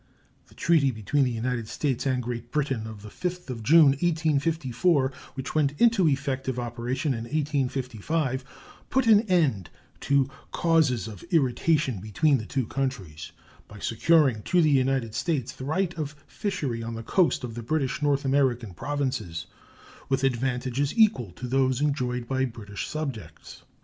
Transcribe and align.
The 0.47 0.55
treaty 0.55 0.89
between 0.89 1.25
the 1.25 1.29
United 1.31 1.67
States 1.67 2.07
and 2.07 2.23
Great 2.23 2.49
Britain 2.51 2.87
of 2.87 3.03
the 3.03 3.09
5th 3.09 3.51
of 3.51 3.61
June, 3.61 3.89
1854, 4.01 5.13
which 5.35 5.53
went 5.53 5.79
into 5.79 6.07
effective 6.09 6.57
operation 6.57 7.13
in 7.13 7.25
1855, 7.25 8.43
put 8.89 9.05
an 9.05 9.19
end 9.29 9.69
to 9.99 10.27
causes 10.51 11.07
of 11.07 11.21
irritation 11.29 11.99
between 11.99 12.39
the 12.39 12.47
two 12.47 12.65
countries, 12.65 13.31
by 13.67 13.77
securing 13.77 14.41
to 14.41 14.59
the 14.59 14.71
United 14.71 15.13
States 15.13 15.51
the 15.53 15.65
right 15.65 15.93
of 15.99 16.15
fishery 16.25 16.81
on 16.81 16.95
the 16.95 17.03
coast 17.03 17.43
of 17.43 17.53
the 17.53 17.61
British 17.61 18.01
North 18.01 18.25
American 18.25 18.73
Provinces, 18.73 19.45
with 20.09 20.23
advantages 20.23 20.97
equal 20.97 21.29
to 21.33 21.45
those 21.47 21.79
enjoyed 21.79 22.27
by 22.27 22.43
British 22.45 22.87
subjects. 22.87 23.61